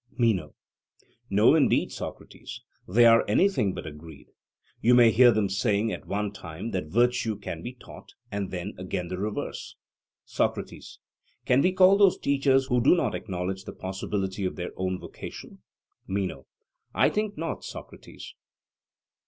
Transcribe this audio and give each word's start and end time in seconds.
MENO: 0.17 0.55
No 1.29 1.53
indeed, 1.53 1.91
Socrates, 1.91 2.61
they 2.87 3.05
are 3.05 3.23
anything 3.27 3.71
but 3.75 3.85
agreed; 3.85 4.31
you 4.81 4.95
may 4.95 5.11
hear 5.11 5.29
them 5.31 5.47
saying 5.47 5.91
at 5.91 6.07
one 6.07 6.31
time 6.31 6.71
that 6.71 6.87
virtue 6.87 7.35
can 7.37 7.61
be 7.61 7.73
taught, 7.73 8.15
and 8.31 8.49
then 8.49 8.73
again 8.79 9.09
the 9.09 9.19
reverse. 9.19 9.75
SOCRATES: 10.25 10.97
Can 11.45 11.61
we 11.61 11.71
call 11.71 11.97
those 11.99 12.17
teachers 12.17 12.65
who 12.65 12.81
do 12.81 12.95
not 12.95 13.13
acknowledge 13.13 13.65
the 13.65 13.73
possibility 13.73 14.43
of 14.43 14.55
their 14.55 14.71
own 14.75 14.97
vocation? 14.99 15.59
MENO: 16.07 16.47
I 16.95 17.09
think 17.09 17.37
not, 17.37 17.63
Socrates. 17.63 18.33